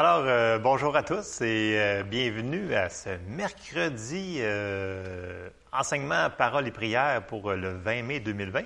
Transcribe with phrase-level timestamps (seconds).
[0.00, 6.70] Alors, euh, bonjour à tous et euh, bienvenue à ce mercredi euh, enseignement Parole et
[6.70, 8.62] prière pour le 20 mai 2020.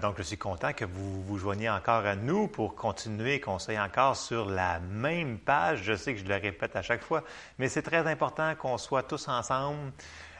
[0.00, 3.78] donc, je suis content que vous vous joigniez encore à nous pour continuer, qu'on soit
[3.78, 5.82] encore sur la même page.
[5.82, 7.22] Je sais que je le répète à chaque fois,
[7.58, 9.92] mais c'est très important qu'on soit tous ensemble.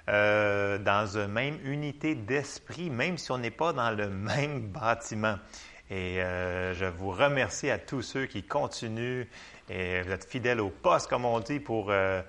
[0.06, 5.36] dans une même unité d'esprit, même si on n'est pas dans le même bâtiment.
[5.90, 9.26] Et je vous remercie à tous ceux qui continuent
[9.70, 12.22] et vous êtes fidèles au poste, comme on dit, pour euh,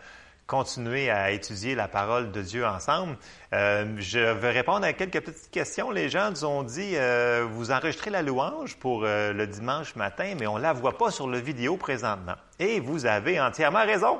[0.46, 3.18] continuer à étudier la parole de Dieu ensemble.
[3.54, 5.92] Euh, je vais répondre à quelques petites questions.
[5.92, 10.48] Les gens nous ont dit, euh, vous enregistrez la louange pour le dimanche matin, mais
[10.48, 12.36] on ne la voit pas sur le vidéo présentement.
[12.60, 14.20] Et vous avez entièrement raison.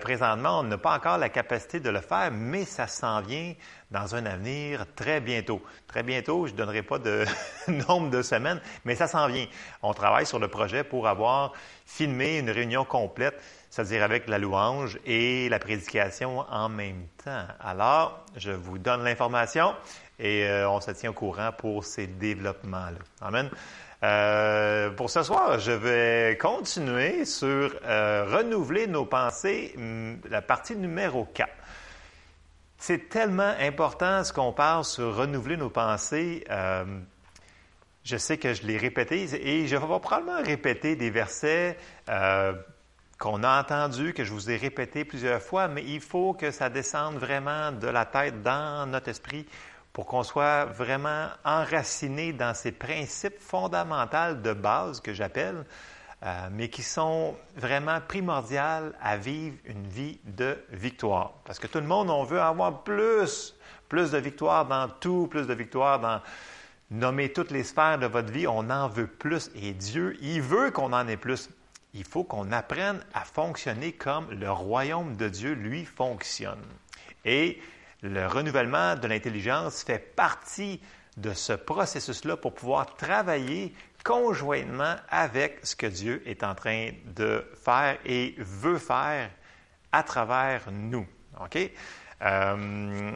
[0.00, 3.52] Présentement, on n'a pas encore la capacité de le faire, mais ça s'en vient
[3.90, 5.62] dans un avenir très bientôt.
[5.86, 7.24] Très bientôt, je ne donnerai pas de
[7.88, 9.46] nombre de semaines, mais ça s'en vient.
[9.82, 11.52] On travaille sur le projet pour avoir
[11.84, 17.46] filmé une réunion complète, c'est-à-dire avec la louange et la prédication en même temps.
[17.60, 19.74] Alors, je vous donne l'information
[20.18, 22.98] et euh, on se tient au courant pour ces développements-là.
[23.20, 23.50] Amen.
[24.02, 30.76] Euh, pour ce soir, je vais continuer sur euh, renouveler nos pensées, hum, la partie
[30.76, 31.50] numéro 4.
[32.78, 36.44] C'est tellement important ce qu'on parle sur renouveler nos pensées.
[36.50, 36.84] Euh,
[38.04, 41.76] je sais que je l'ai répété et je vais probablement répéter des versets
[43.18, 46.68] qu'on a entendus, que je vous ai répétés plusieurs fois, mais il faut que ça
[46.68, 49.46] descende vraiment de la tête dans notre esprit
[49.96, 55.64] pour qu'on soit vraiment enraciné dans ces principes fondamentaux de base que j'appelle,
[56.22, 61.32] euh, mais qui sont vraiment primordiales à vivre une vie de victoire.
[61.46, 63.56] Parce que tout le monde, on veut avoir plus,
[63.88, 66.20] plus de victoire dans tout, plus de victoire dans
[66.90, 68.46] nommer toutes les sphères de votre vie.
[68.46, 71.48] On en veut plus et Dieu, il veut qu'on en ait plus.
[71.94, 76.60] Il faut qu'on apprenne à fonctionner comme le royaume de Dieu, lui, fonctionne.
[77.24, 77.62] Et
[78.02, 80.80] le renouvellement de l'intelligence fait partie
[81.16, 87.44] de ce processus-là pour pouvoir travailler conjointement avec ce que Dieu est en train de
[87.64, 89.30] faire et veut faire
[89.92, 91.06] à travers nous.
[91.40, 91.58] OK?
[92.22, 93.12] Euh,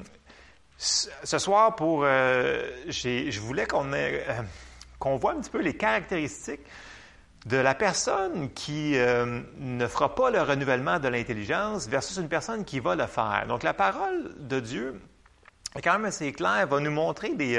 [0.77, 6.67] ce soir, pour, euh, je voulais qu'on euh, voit un petit peu les caractéristiques
[7.47, 12.81] de la personne qui ne fera pas le renouvellement de l'intelligence versus une personne qui
[12.81, 13.47] va le faire.
[13.49, 15.01] Donc, la parole de Dieu
[15.75, 17.59] est quand même assez claire, va nous montrer des,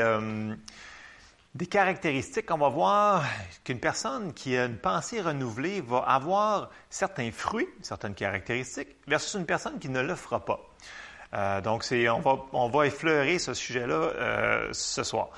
[1.53, 3.25] des caractéristiques, on va voir
[3.65, 9.45] qu'une personne qui a une pensée renouvelée va avoir certains fruits, certaines caractéristiques, versus une
[9.45, 10.61] personne qui ne le fera pas.
[11.33, 15.29] Euh, donc, on va, on va effleurer ce sujet-là euh, ce soir.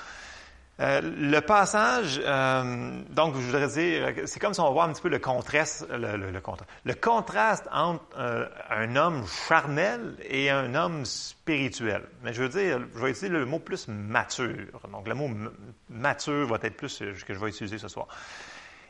[0.79, 5.03] Euh, le passage, euh, donc je voudrais dire, c'est comme si on voit un petit
[5.03, 11.06] peu le contraste, le, le, le contraste entre euh, un homme charnel et un homme
[11.06, 12.01] spirituel.
[12.23, 14.81] Mais je veux dire, je vais utiliser le mot plus mature.
[14.91, 15.29] Donc le mot
[15.89, 18.07] mature va être plus ce que je vais utiliser ce soir.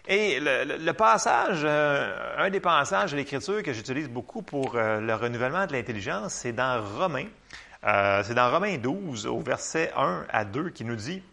[0.07, 5.65] Et le, le passage, un des passages de l'Écriture que j'utilise beaucoup pour le renouvellement
[5.65, 7.27] de l'intelligence, c'est dans Romains.
[7.81, 11.23] c'est dans Romains 12, au verset 1 à 2, qui nous dit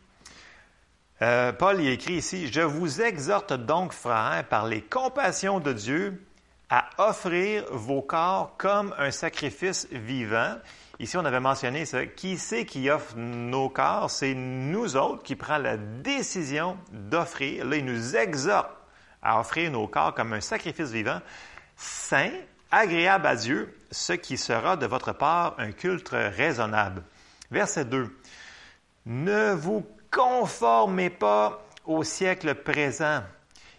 [1.23, 6.23] euh, Paul y écrit ici, Je vous exhorte donc, frères, par les compassions de Dieu,
[6.71, 10.55] à offrir vos corps comme un sacrifice vivant.
[11.01, 12.07] Ici, on avait mentionné ça.
[12.07, 14.11] Qui c'est qui offre nos corps?
[14.11, 17.67] C'est nous autres qui prenons la décision d'offrir.
[17.67, 18.71] Là, il nous exhorte
[19.23, 21.21] à offrir nos corps comme un sacrifice vivant,
[21.77, 22.31] saint,
[22.71, 27.03] agréable à Dieu, ce qui sera de votre part un culte raisonnable.
[27.51, 28.15] Verset 2.
[29.07, 33.23] Ne vous conformez pas au siècle présent.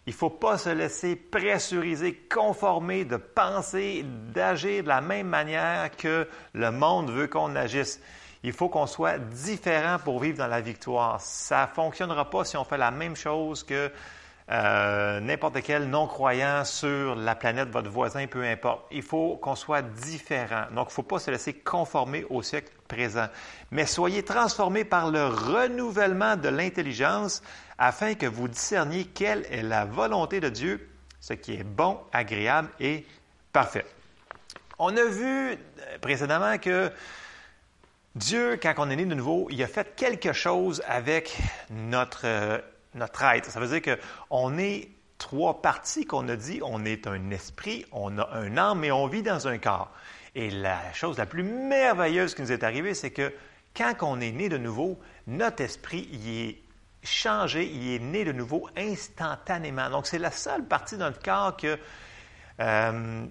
[0.08, 4.04] Il ne faut pas se laisser pressuriser, conformer, de penser,
[4.34, 8.00] d'agir de la même manière que le monde veut qu'on agisse.
[8.44, 11.22] Il faut qu'on soit différent pour vivre dans la victoire.
[11.22, 13.92] Ça ne fonctionnera pas si on fait la même chose que
[14.52, 18.86] euh, n'importe quel non-croyant sur la planète, votre voisin, peu importe.
[18.92, 20.66] Il faut qu'on soit différent.
[20.76, 23.28] Donc, il ne faut pas se laisser conformer au siècle présent.
[23.72, 27.42] Mais soyez transformés par le renouvellement de l'intelligence
[27.78, 30.90] afin que vous discerniez quelle est la volonté de Dieu,
[31.22, 33.06] ce qui est bon, agréable et
[33.54, 33.86] parfait.
[34.80, 35.56] On a vu euh,
[36.02, 36.92] précédemment que
[38.16, 41.38] Dieu, quand on est né de nouveau, il a fait quelque chose avec
[41.70, 42.58] notre euh,
[42.96, 43.50] notre être.
[43.50, 43.98] Ça veut dire
[44.30, 46.60] qu'on est trois parties qu'on a dit.
[46.64, 49.92] On est un esprit, on a un âme et on vit dans un corps.
[50.36, 53.34] Et la chose la plus merveilleuse qui nous est arrivée, c'est que
[53.76, 56.62] quand on est né de nouveau, notre esprit y est
[57.04, 59.90] changé, il est né de nouveau instantanément.
[59.90, 61.78] Donc, c'est la seule partie de notre corps que
[62.60, 63.26] euh,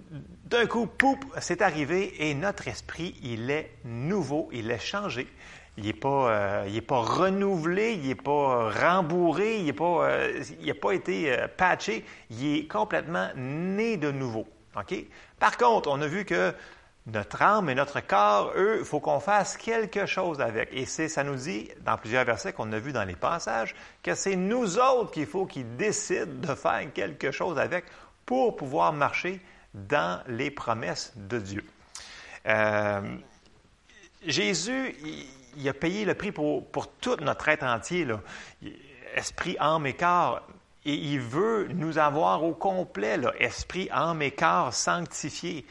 [0.45, 5.27] d'un coup, poup, c'est arrivé et notre esprit, il est nouveau, il est changé.
[5.77, 10.91] Il n'est pas, euh, pas renouvelé, il n'est pas rembourré, il n'a pas, euh, pas
[10.91, 14.45] été patché, il est complètement né de nouveau.
[14.75, 14.95] OK?
[15.39, 16.53] Par contre, on a vu que
[17.07, 20.69] notre âme et notre corps, eux, il faut qu'on fasse quelque chose avec.
[20.71, 24.35] Et ça nous dit, dans plusieurs versets qu'on a vus dans les passages, que c'est
[24.35, 27.85] nous autres qu'il faut qu'ils décident de faire quelque chose avec
[28.25, 29.41] pour pouvoir marcher
[29.73, 31.65] dans les promesses de Dieu.
[32.45, 33.01] Euh,
[34.25, 35.25] Jésus, il,
[35.67, 38.07] a payé le prix pour, pour tout notre être entier,
[39.15, 40.41] esprit, âme et corps.
[40.83, 45.65] Et il veut nous avoir au complet, là, esprit, âme et corps sanctifiés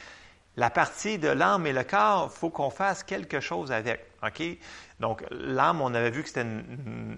[0.61, 4.05] la partie de l'âme et le corps, il faut qu'on fasse quelque chose avec.
[4.23, 4.43] OK?
[4.99, 6.47] Donc, l'âme, on avait vu que c'était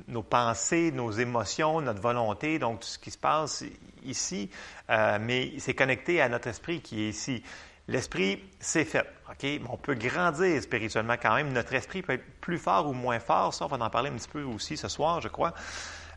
[0.07, 3.65] nos pensées, nos émotions, notre volonté, donc tout ce qui se passe
[4.05, 4.49] ici,
[4.91, 7.43] euh, mais c'est connecté à notre esprit qui est ici.
[7.89, 9.07] L'esprit, c'est fait.
[9.31, 9.47] OK?
[9.69, 11.53] On peut grandir spirituellement quand même.
[11.53, 13.53] Notre esprit peut être plus fort ou moins fort.
[13.53, 15.53] Ça, on va en parler un petit peu aussi ce soir, je crois.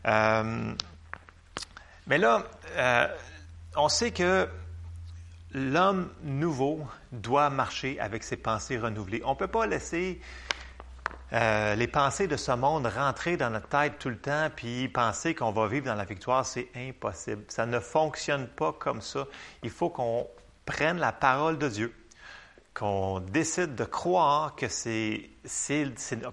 [0.06, 0.72] Euh,
[2.06, 2.44] mais là,
[2.76, 3.08] euh,
[3.76, 4.48] on sait que
[5.52, 9.22] l'homme nouveau doit marcher avec ses pensées renouvelées.
[9.24, 10.20] On ne peut pas laisser
[11.32, 15.34] euh, les pensées de ce monde rentrer dans notre tête tout le temps, puis penser
[15.34, 17.42] qu'on va vivre dans la victoire, c'est impossible.
[17.48, 19.26] Ça ne fonctionne pas comme ça.
[19.64, 20.28] Il faut qu'on
[20.66, 21.94] prenne la parole de Dieu,
[22.74, 25.30] qu'on décide de croire que c'est,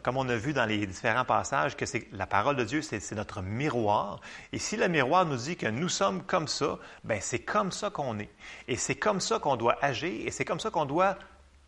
[0.01, 3.09] comme on a vu dans les différents passages, que c'est la parole de Dieu, c'est,
[3.13, 4.19] notre miroir.
[4.51, 7.91] Et si le miroir nous dit que nous sommes comme ça, ben c'est comme ça
[7.91, 8.29] qu'on est.
[8.67, 11.17] Et c'est comme ça qu'on doit agir, et c'est comme ça qu'on doit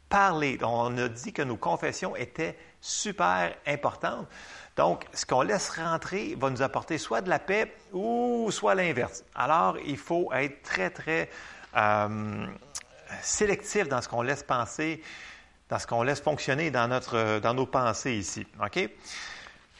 [0.10, 0.58] parler.
[0.62, 4.28] On a dit que nos confessions étaient super importantes.
[4.76, 9.24] Donc, ce qu'on laisse rentrer va nous apporter soit de la paix ou soit l'inverse.
[9.34, 11.30] Alors, il faut être très, très...
[11.76, 12.48] Euh,
[13.22, 15.02] sélectif dans ce qu'on laisse penser,
[15.70, 18.46] dans ce qu'on laisse fonctionner dans, notre, dans nos pensées ici.
[18.64, 18.90] OK?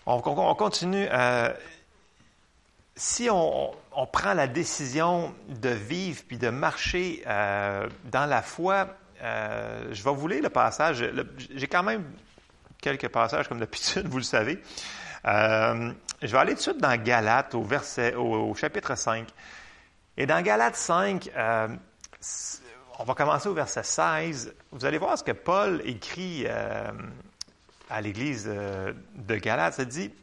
[0.06, 1.08] On, continue.
[1.12, 1.52] Euh,
[2.96, 3.72] si on,
[4.12, 8.88] prend la décision de vivre puis de marcher euh, dans la foi,
[9.22, 11.04] je vais vous lire le passage.
[11.56, 12.04] J'ai quand même
[12.80, 14.62] quelques passages, comme d'habitude, vous le savez.
[15.26, 19.28] je vais aller tout de suite dans Galates, au, verset, au, chapitre 5.
[20.18, 21.30] Et dans Galates 5,
[23.00, 24.54] on va commencer au verset 16.
[24.72, 26.92] Vous allez voir ce que Paul écrit euh,
[27.90, 29.74] à l'église euh, de Galates.
[29.74, 30.14] Ça dit,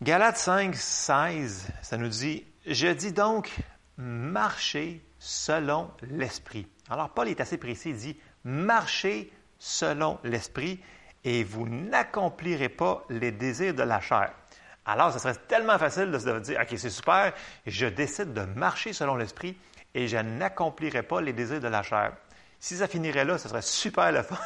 [0.00, 3.52] Galates 5, 16, ça nous dit, je dis donc,
[3.98, 6.66] marchez selon l'Esprit.
[6.88, 10.80] Alors Paul est assez précis, il dit, marchez selon l'Esprit
[11.24, 14.32] et vous n'accomplirez pas les désirs de la chair.
[14.86, 17.32] Alors, ce serait tellement facile de se dire, OK, c'est super,
[17.66, 19.56] je décide de marcher selon l'Esprit
[19.94, 22.12] et je n'accomplirai pas les désirs de la chair.
[22.58, 24.38] Si ça finirait là, ce serait super le fun,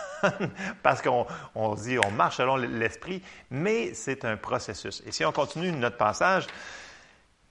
[0.83, 5.03] parce qu'on on dit on marche selon l'esprit, mais c'est un processus.
[5.07, 6.47] Et si on continue notre passage,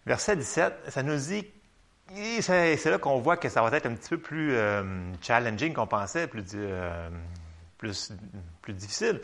[0.06, 1.46] verset 17, ça nous dit,
[2.42, 4.84] c'est là qu'on voit que ça va être un petit peu plus euh,
[5.22, 7.10] challenging qu'on pensait, plus, euh,
[8.68, 9.22] difficile.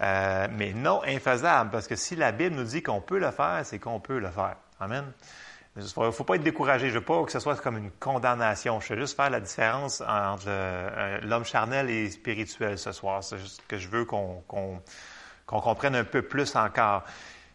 [0.00, 3.60] Euh, mais non infaisable, parce que si la Bible nous dit qu'on peut le faire,
[3.64, 4.56] c'est qu'on peut le faire.
[4.80, 5.04] Amen.
[5.76, 6.88] Il ne faut pas être découragé.
[6.88, 8.80] Je ne veux pas que ce soit comme une condamnation.
[8.80, 13.24] Je veux juste faire la différence entre euh, l'homme charnel et spirituel ce soir.
[13.24, 14.42] C'est juste que je veux qu'on
[15.46, 17.04] comprenne un peu plus encore.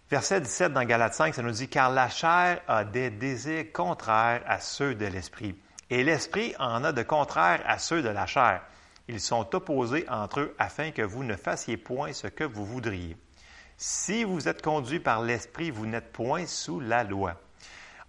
[0.09, 4.41] Verset 17 dans Galates 5, ça nous dit Car la chair a des désirs contraires
[4.47, 5.53] à ceux de l'esprit,
[5.89, 8.61] et l'esprit en a de contraires à ceux de la chair.
[9.07, 13.15] Ils sont opposés entre eux afin que vous ne fassiez point ce que vous voudriez.
[13.77, 17.39] Si vous êtes conduit par l'esprit, vous n'êtes point sous la loi.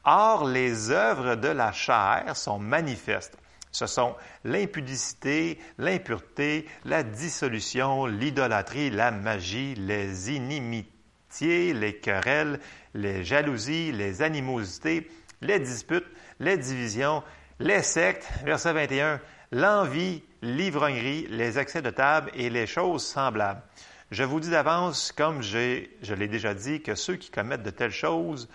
[0.05, 3.37] Or, les œuvres de la chair sont manifestes.
[3.71, 12.61] Ce sont l'impudicité, l'impureté, la dissolution, l'idolâtrie, la magie, les inimitiés, les querelles,
[12.95, 15.11] les jalousies, les animosités,
[15.43, 16.07] les disputes,
[16.40, 17.23] les divisions,
[17.61, 19.21] les sectes, verset 21,
[19.52, 23.62] l'envie, l'ivrognerie, les excès de table et les choses semblables.
[24.11, 27.90] Je vous dis d'avance, comme je l'ai déjà dit, que ceux qui commettent de telles
[27.90, 28.49] choses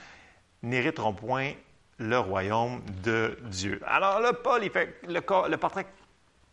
[0.64, 1.54] n'hériteront point
[2.00, 3.80] le royaume de Dieu.
[3.86, 5.86] Alors là, Paul, il fait le, le portrait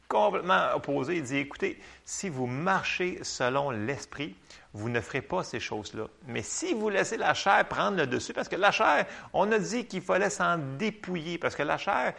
[0.06, 1.16] complètement opposé.
[1.16, 4.34] Il dit, écoutez, si vous marchez selon l'esprit,
[4.74, 6.08] vous ne ferez pas ces choses-là.
[6.26, 9.58] Mais si vous laissez la chair prendre le dessus, parce que la chair, on a
[9.58, 12.14] dit qu'il fallait s'en dépouiller, parce que la chair,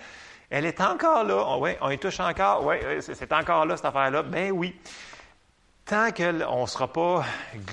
[0.52, 1.58] elle est encore là.
[1.58, 2.66] Oui, on y touche encore.
[2.66, 4.22] Oui, c'est encore là, cette affaire-là.
[4.24, 4.76] Ben oui.
[5.86, 7.24] tant qu'on ne sera pas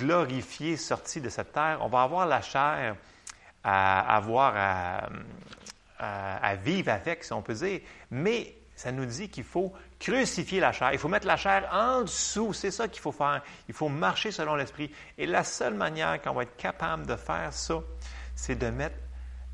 [0.00, 2.94] glorifié, sorti de cette terre, on va avoir la chair
[3.64, 4.22] à
[6.00, 7.80] à, vivre avec, si on peut dire.
[8.12, 10.92] Mais ça nous dit qu'il faut crucifier la chair.
[10.92, 12.52] Il faut mettre la chair en dessous.
[12.52, 13.42] C'est ça qu'il faut faire.
[13.66, 14.92] Il faut marcher selon l'Esprit.
[15.18, 17.80] Et la seule manière qu'on va être capable de faire ça,
[18.36, 18.94] c'est de mettre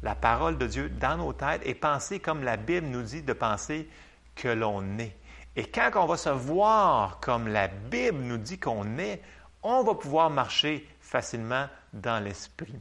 [0.04, 3.32] la parole de Dieu dans nos têtes et penser comme la Bible nous dit de
[3.32, 3.88] penser
[4.36, 5.16] que l'on est.
[5.56, 9.22] Et quand on va se voir comme la Bible nous dit qu'on est,
[9.62, 12.74] on va pouvoir marcher facilement dans l'esprit.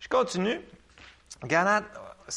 [0.00, 0.60] Je continue.
[1.44, 1.84] Galates,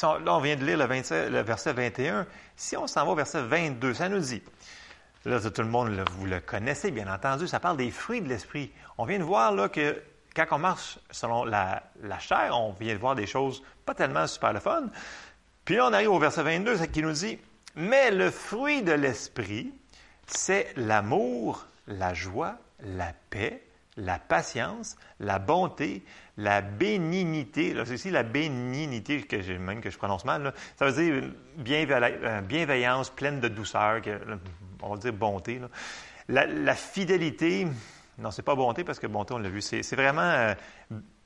[0.03, 2.27] là on vient de lire le, verset 21.
[2.55, 4.43] Si on s'en va au verset 22, ça nous dit,
[5.25, 8.71] là tout le monde, vous le connaissez bien entendu, ça parle des fruits de l'esprit.
[8.99, 9.99] On vient de voir là que
[10.45, 11.83] quand on marche selon la,
[12.19, 14.83] chair, on vient de voir des choses pas tellement super le fun.
[15.65, 17.39] Puis on arrive au verset 22, c'est qui nous dit
[17.75, 19.73] Mais le fruit de l'esprit,
[20.27, 23.63] c'est l'amour, la joie, la paix,
[23.97, 26.03] la patience, la bonté,
[26.37, 27.75] la bénignité.
[27.85, 30.53] c'est ici la bénignité que même que je prononce mal.
[30.77, 31.23] Ça veut dire
[31.67, 34.01] euh, bienveillance pleine de douceur,
[34.81, 35.59] on va dire bonté.
[36.29, 37.67] La, fidélité,
[38.17, 40.53] non, c'est pas bonté parce que bonté, on l'a vu, c'est, vraiment euh,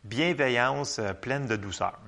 [0.03, 1.99] bienveillance euh, pleine de douceur.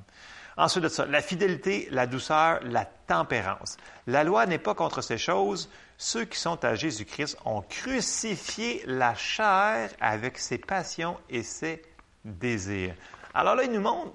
[0.58, 3.78] Ensuite de ça, la fidélité, la douceur, la tempérance.
[4.06, 5.70] La loi n'est pas contre ces choses.
[5.98, 11.82] Ceux qui sont à Jésus-Christ ont crucifié la chair avec ses passions et ses
[12.24, 12.94] désirs.
[13.34, 14.12] Alors là, il nous montre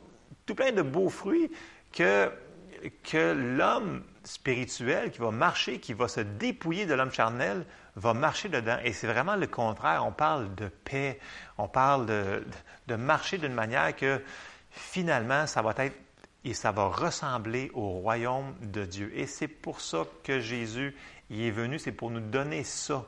[0.46, 1.50] tout plein de beaux fruits
[1.92, 2.30] que,
[3.02, 7.64] que l'homme spirituel qui va marcher, qui va se dépouiller de l'homme charnel,
[7.96, 8.78] va marcher dedans.
[8.84, 10.04] Et c'est vraiment le contraire.
[10.06, 11.18] On parle de paix,
[11.56, 14.22] on parle de, marcher d'une manière que
[14.70, 15.96] finalement, ça va être
[16.44, 19.12] et ça va ressembler au royaume de Dieu.
[19.14, 20.96] Et c'est pour ça que Jésus
[21.30, 23.04] y est venu, c'est pour nous donner ça.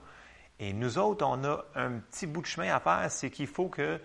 [0.59, 3.69] Et nous autres, on a un petit bout de chemin à faire, c'est qu'il faut
[3.69, 4.01] que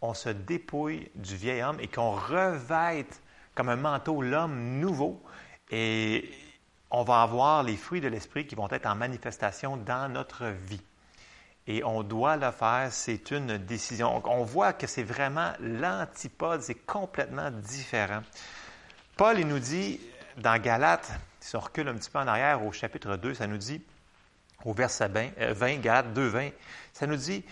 [0.00, 3.20] on se dépouille du vieil homme et qu'on revête
[3.60, 5.22] comme un manteau l'homme nouveau.
[5.70, 6.30] Et
[6.90, 10.80] on va avoir les fruits de l'esprit qui vont être en manifestation dans notre vie.
[11.66, 14.22] Et on doit le faire, c'est une décision.
[14.24, 18.22] On voit que c'est vraiment l'antipode, c'est complètement différent.
[19.18, 20.00] Paul, il nous dit
[20.38, 23.58] dans Galates, si on recule un petit peu en arrière au chapitre 2, ça nous
[23.58, 23.82] dit,
[24.64, 26.48] au verset 20, 20 Galates 2, 20,
[26.94, 27.44] ça nous dit,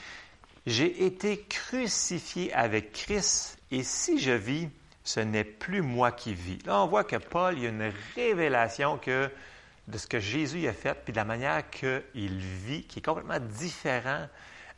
[0.65, 4.71] J'ai été crucifié avec Christ, et si je vis,
[5.09, 6.59] ce n'est plus moi qui vis.
[6.67, 10.75] Là, on voit que Paul, il y a une révélation de ce que Jésus a
[10.75, 14.29] fait, puis de la manière qu'il vit, qui est complètement différent.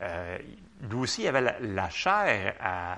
[0.02, 0.38] Euh,
[0.88, 2.96] lui aussi, il avait la, chair à,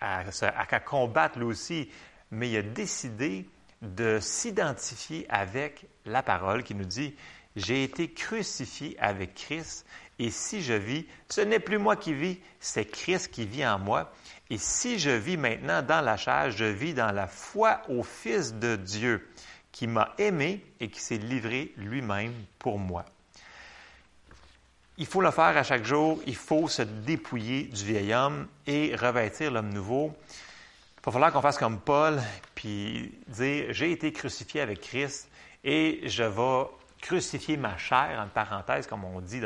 [0.00, 1.90] à, à, combattre, lui aussi,
[2.30, 3.48] mais il a décidé
[3.82, 7.16] de s'identifier avec la parole qui nous dit,
[7.56, 9.84] j'ai été crucifié avec Christ,
[10.20, 13.80] et si je vis, ce n'est plus moi qui vis, c'est Christ qui vit en
[13.80, 14.12] moi.
[14.52, 18.52] Et si je vis maintenant dans la chair, je vis dans la foi au Fils
[18.52, 19.26] de Dieu,
[19.72, 23.06] qui m'a aimé et qui s'est livré lui-même pour moi.
[24.98, 28.94] Il faut le faire à chaque jour, il faut se dépouiller du vieil homme et
[28.94, 30.14] revêtir l'homme nouveau.
[30.98, 32.20] Il va falloir qu'on fasse comme Paul,
[32.54, 35.30] puis dire, j'ai été crucifié avec Christ
[35.64, 36.66] et je vais
[37.00, 39.40] crucifier ma chair, en parenthèse, comme on dit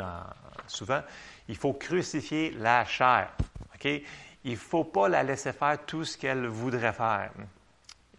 [0.66, 1.02] souvent.
[1.48, 3.30] Il faut crucifier la chair.
[3.72, 4.02] OK?
[4.46, 7.30] Il ne faut pas la laisser faire tout ce qu'elle voudrait faire.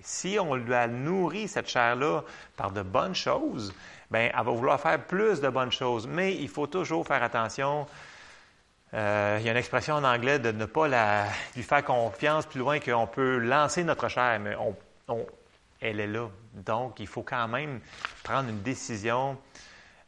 [0.01, 2.21] Si on lui a nourri cette chair-là
[2.57, 3.73] par de bonnes choses,
[4.11, 6.05] bien, elle va vouloir faire plus de bonnes choses.
[6.05, 7.87] Mais il faut toujours faire attention
[8.93, 10.87] euh, il y a une expression en anglais de ne pas
[11.55, 14.55] lui faire confiance plus loin qu'on peut lancer notre chair, mais
[15.79, 16.29] elle est là.
[16.53, 17.79] Donc, il faut quand même
[18.23, 19.37] prendre une décision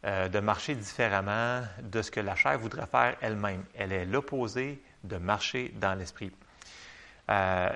[0.05, 3.63] euh, de marcher différemment de ce que la chair voudrait faire elle-même.
[3.73, 6.32] Elle est l'opposé de marcher dans l'esprit.
[7.29, 7.70] Euh,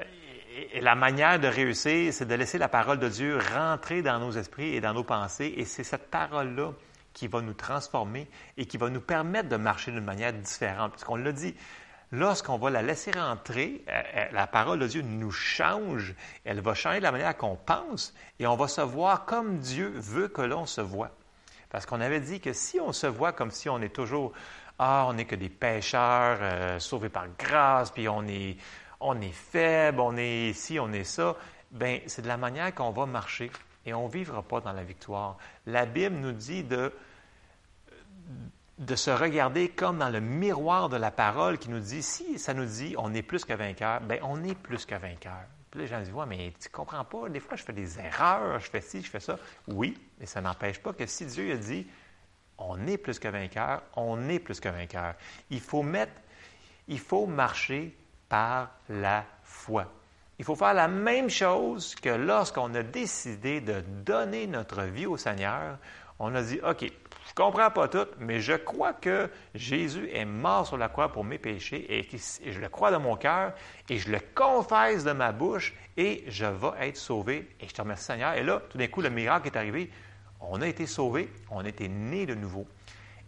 [0.74, 4.32] et la manière de réussir, c'est de laisser la parole de Dieu rentrer dans nos
[4.32, 5.54] esprits et dans nos pensées.
[5.58, 6.74] Et c'est cette parole-là
[7.14, 8.28] qui va nous transformer
[8.58, 10.92] et qui va nous permettre de marcher d'une manière différente.
[10.92, 11.56] Parce qu'on l'a dit,
[12.12, 16.14] lorsqu'on va la laisser rentrer, euh, euh, la parole de Dieu nous change,
[16.46, 20.28] elle va changer la manière qu'on pense et on va se voir comme Dieu veut
[20.28, 21.12] que l'on se voit.
[21.70, 24.34] Parce qu'on avait dit que si on se voit comme si on est toujours,
[24.86, 28.58] ah, on n'est que des pécheurs euh, sauvés par grâce, puis on est,
[29.00, 31.38] on est faible, on est ici, on est ça,
[31.72, 33.50] ben c'est de la manière qu'on va marcher
[33.86, 35.38] et on ne vivra pas dans la victoire.
[35.68, 36.92] La Bible nous dit de,
[38.78, 42.54] de se regarder comme dans le miroir de la parole qui nous dit, si ça
[42.54, 45.46] nous dit on est plus que vainqueur, bien on est plus que vainqueur.
[45.76, 48.60] Les gens disent, ouais, mais tu ne comprends pas, des fois je fais des erreurs,
[48.60, 49.40] je fais ci, je fais ça.
[49.70, 51.88] Oui, mais ça n'empêche pas que si Dieu a dit,
[52.58, 55.16] on est plus que vainqueur, on est plus que vainqueur.
[55.50, 56.14] Il faut mettre,
[56.88, 57.96] il faut marcher
[58.30, 59.92] par la foi.
[60.40, 65.18] Il faut faire la même chose que lorsqu'on a décidé de donner notre vie au
[65.18, 65.78] Seigneur.
[66.20, 70.26] On a dit, OK, je ne comprends pas tout, mais je crois que Jésus est
[70.26, 73.54] mort sur la croix pour mes péchés et je le crois dans mon cœur
[73.90, 77.48] et je le confesse de ma bouche et je vais être sauvé.
[77.60, 78.34] Et je te remercie Seigneur.
[78.34, 79.90] Et là, tout d'un coup, le miracle est arrivé.
[80.50, 82.68] On a été sauvé, on a été né de nouveau.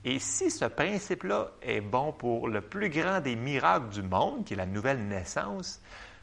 [0.03, 4.53] Et si ce principe-là est bon pour le plus grand des miracles du monde, qui
[4.53, 5.81] est la nouvelle naissance,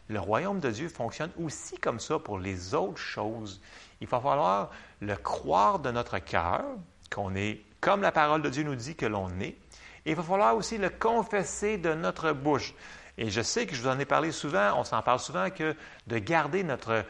[0.09, 3.61] le royaume de Dieu fonctionne aussi comme ça pour les autres choses.
[4.01, 4.71] Il va falloir
[5.01, 6.65] le croire de notre cœur,
[7.11, 9.57] qu'on est comme la parole de Dieu nous dit que l'on est.
[10.05, 12.75] Et il va falloir aussi le confesser de notre bouche.
[13.19, 15.75] Et je sais que je vous en ai parlé souvent, on s'en parle souvent, que
[16.07, 17.05] de garder notre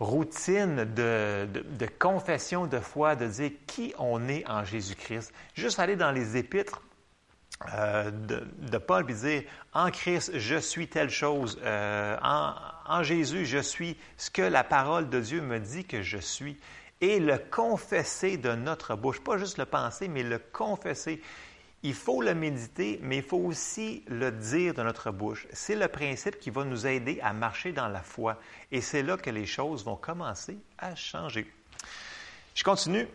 [0.00, 5.32] routine de, confession de foi, de dire qui on est en Jésus-Christ.
[5.54, 6.82] Juste aller dans les épîtres
[7.74, 11.58] euh, de, Paul et dire en Christ, je suis telle chose.
[11.64, 16.18] Euh, en, Jésus, je suis ce que la parole de Dieu me dit que je
[16.18, 16.56] suis.
[17.00, 21.22] Et le confesser de notre bouche, pas juste le penser, mais le confesser.
[21.82, 25.46] Il faut le méditer, mais il faut aussi le dire de notre bouche.
[25.52, 28.36] C'est le principe qui va nous aider à marcher dans la foi.
[28.72, 31.50] Et c'est là que les choses vont commencer à changer.
[32.54, 33.06] Je continue.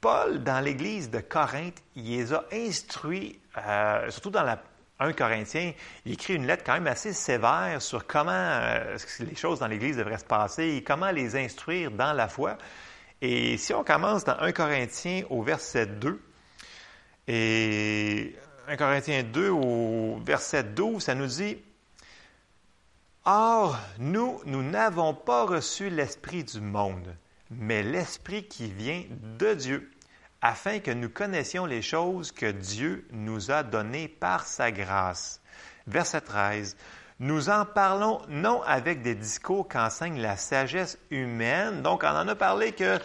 [0.00, 4.60] Paul, dans l'Église de Corinthe, il les a instruits, euh, surtout dans la
[4.98, 5.72] 1 Corinthiens,
[6.06, 9.96] il écrit une lettre quand même assez sévère sur comment euh, les choses dans l'Église
[9.96, 12.56] devraient se passer et comment les instruire dans la foi.
[13.20, 16.20] Et si on commence dans 1 Corinthiens au verset 2,
[17.26, 18.34] et
[18.68, 21.58] 1 Corinthiens 2 au verset 12, ça nous dit,
[23.24, 27.16] Or, nous, nous n'avons pas reçu l'Esprit du monde,
[27.50, 29.02] mais l'Esprit qui vient
[29.38, 29.90] de Dieu,
[30.42, 35.40] afin que nous connaissions les choses que Dieu nous a données par sa grâce.
[35.86, 36.76] Verset 13.
[37.20, 41.80] Nous en parlons non avec des discours qu'enseigne la sagesse humaine.
[41.80, 42.98] Donc, on en a parlé que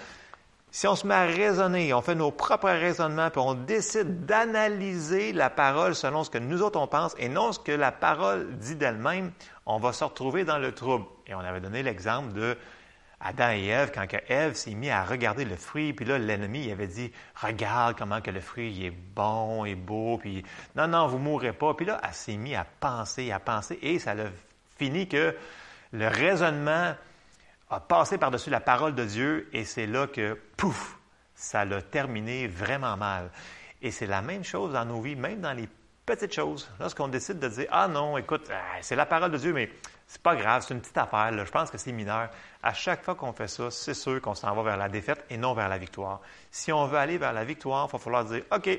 [0.71, 5.33] si on se met à raisonner, on fait nos propres raisonnements, puis on décide d'analyser
[5.33, 8.55] la parole selon ce que nous autres on pense et non ce que la parole
[8.57, 9.31] dit d'elle-même,
[9.65, 11.05] on va se retrouver dans le trouble.
[11.25, 12.55] Et on avait donné l'exemple de
[13.21, 16.87] Adam et Ève, quand Ève s'est mis à regarder le fruit, puis là, l'ennemi avait
[16.87, 20.43] dit Regarde comment que le fruit est bon et beau, puis
[20.75, 21.73] non, non, vous mourrez pas.
[21.73, 24.27] Puis là, elle s'est mis à penser, à penser, et ça a
[24.77, 25.35] fini que
[25.91, 26.93] le raisonnement
[27.69, 30.97] a passé par-dessus la parole de Dieu et c'est là que, pouf,
[31.35, 33.31] ça l'a terminé vraiment mal.
[33.81, 35.69] Et c'est la même chose dans nos vies, même dans les
[36.05, 36.69] petites choses.
[36.79, 39.69] Lorsqu'on décide de dire, ah non, écoute, ah, c'est la parole de Dieu, mais
[40.07, 42.29] c'est pas grave, c'est une petite affaire, je pense que c'est mineur.
[42.63, 45.37] À chaque fois qu'on fait ça, c'est sûr qu'on s'en va vers la défaite et
[45.37, 46.19] non vers la victoire.
[46.49, 48.69] Si on veut aller vers la victoire, il va falloir dire, OK,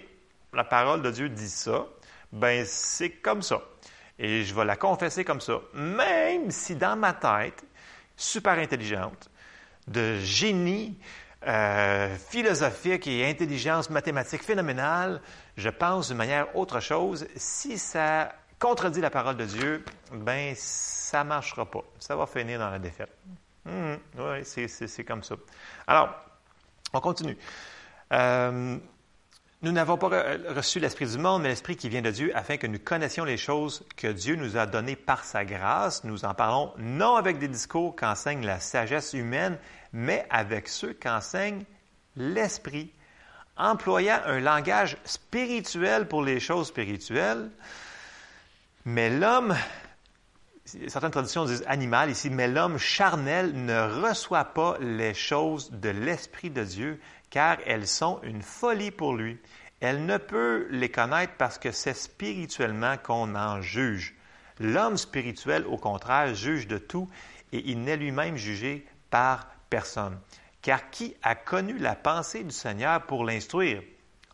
[0.52, 1.86] la parole de Dieu dit ça,
[2.32, 3.62] ben c'est comme ça.
[4.18, 5.60] Et je vais la confesser comme ça.
[5.72, 7.64] Même si dans ma tête,
[8.20, 9.30] super intelligente,
[9.88, 10.96] de génie
[11.46, 15.20] euh, philosophique et intelligence mathématique phénoménale,
[15.56, 17.26] je pense d'une manière autre chose.
[17.36, 21.82] Si ça contredit la parole de Dieu, ben ça marchera pas.
[21.98, 23.16] Ça va finir dans la défaite.
[23.66, 25.36] Hum, oui, c'est comme ça.
[25.86, 26.14] Alors,
[26.92, 27.38] on continue.
[28.12, 28.76] Euh,
[29.62, 30.08] nous n'avons pas
[30.48, 33.36] reçu l'Esprit du monde, mais l'Esprit qui vient de Dieu, afin que nous connaissions les
[33.36, 36.02] choses que Dieu nous a données par sa grâce.
[36.04, 39.58] Nous en parlons non avec des discours qu'enseigne la sagesse humaine,
[39.92, 41.64] mais avec ceux qu'enseigne
[42.16, 42.90] l'Esprit,
[43.58, 47.50] employant un langage spirituel pour les choses spirituelles.
[48.86, 49.54] Mais l'homme,
[50.88, 56.48] certaines traditions disent animal ici, mais l'homme charnel ne reçoit pas les choses de l'Esprit
[56.48, 56.98] de Dieu,
[57.30, 59.38] car elles sont une folie pour lui.
[59.80, 64.14] Elle ne peut les connaître parce que c'est spirituellement qu'on en juge.
[64.58, 67.08] L'homme spirituel, au contraire, juge de tout
[67.52, 70.18] et il n'est lui-même jugé par personne.
[70.60, 73.82] Car qui a connu la pensée du Seigneur pour l'instruire?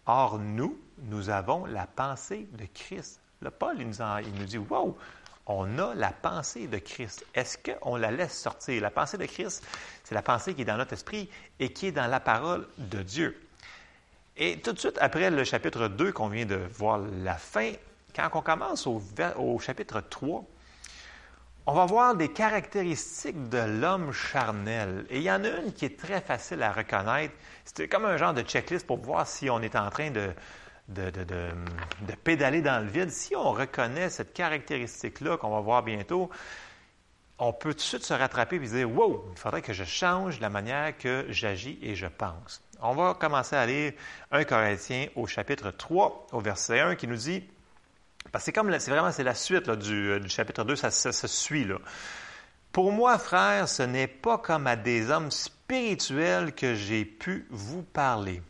[0.06, 3.20] Or, nous, nous avons la pensée de Christ.
[3.40, 4.96] Le Paul, il nous, il nous dit, wow,
[5.46, 7.24] on a la pensée de Christ.
[7.34, 8.82] Est-ce qu'on la laisse sortir?
[8.82, 9.64] La pensée de Christ,
[10.04, 11.28] c'est la pensée qui est dans notre esprit
[11.60, 13.40] et qui est dans la parole de Dieu.
[14.36, 17.72] Et tout de suite après le chapitre 2 qu'on vient de voir la fin,
[18.14, 20.44] quand on commence au, chapitre 3,
[21.68, 25.06] on va voir des caractéristiques de l'homme charnel.
[25.10, 27.34] Et il y en a une qui est très facile à reconnaître.
[27.64, 30.30] C'est comme un genre de checklist pour voir si on est en train de,
[30.88, 36.30] de, de, pédaler dans le vide, si on reconnaît cette caractéristique-là qu'on va voir bientôt,
[37.38, 40.40] on peut tout de suite se rattraper et dire Wow, il faudrait que je change
[40.40, 42.62] la manière que j'agis et je pense.
[42.80, 43.92] On va commencer à lire
[44.30, 47.42] 1 Corinthiens au chapitre 3, au verset 1, qui nous dit
[48.32, 51.64] parce que c'est comme c'est vraiment c'est la suite du, chapitre 2, ça, se suit
[51.64, 51.76] là.
[52.72, 57.82] Pour moi, frère, ce n'est pas comme à des hommes spirituels que j'ai pu vous
[57.82, 58.42] parler,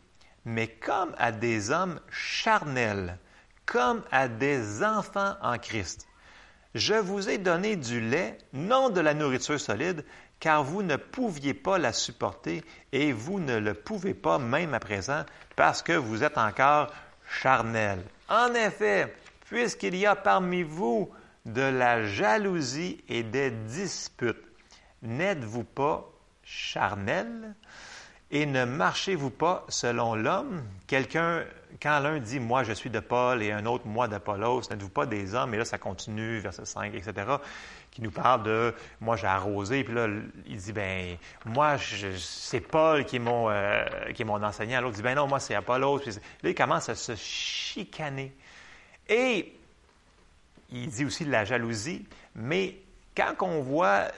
[0.46, 3.18] mais comme à des hommes charnels,
[3.66, 6.06] comme à des enfants en Christ.
[6.74, 10.04] Je vous ai donné du lait, non de la nourriture solide,
[10.38, 14.78] car vous ne pouviez pas la supporter et vous ne le pouvez pas même à
[14.80, 15.24] présent
[15.56, 16.92] parce que vous êtes encore
[17.28, 17.98] charnel.
[18.28, 19.12] En effet,
[19.46, 21.10] puisqu'il y a parmi vous
[21.44, 24.44] de la jalousie et des disputes,
[25.02, 26.08] n'êtes-vous pas
[26.44, 27.54] charnel?
[28.30, 30.62] Et ne marchez-vous pas selon l'homme?
[30.86, 31.44] Quelqu'un,
[31.80, 35.06] quand l'un dit moi je suis de Paul et un autre moi d'Apollos, n'êtes-vous pas
[35.06, 35.54] des hommes?
[35.54, 37.12] Et là, ça continue, verset 5, etc.,
[37.90, 40.06] qui nous parle de moi j'ai arrosé, puis là,
[40.46, 41.76] il dit ben moi
[42.18, 43.84] c'est Paul qui est mon, euh,
[44.14, 44.80] qui est mon enseignant.
[44.80, 46.00] L'autre dit ben non, moi c'est Apollos.
[46.00, 48.34] Puis là, il commence à se chicaner.
[49.08, 49.54] Et
[50.72, 52.76] il dit aussi de la jalousie, mais
[53.16, 54.08] quand on voit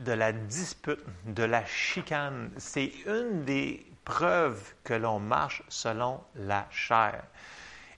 [0.00, 2.50] de la dispute, de la chicane.
[2.56, 7.22] C'est une des preuves que l'on marche selon la chair.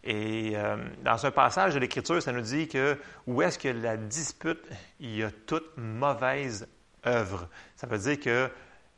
[0.05, 3.97] Et euh, dans un passage de l'Écriture, ça nous dit que où est-ce que la
[3.97, 4.63] dispute,
[4.99, 6.67] il y a toute mauvaise
[7.07, 7.49] œuvre.
[7.77, 8.51] Ça veut dire que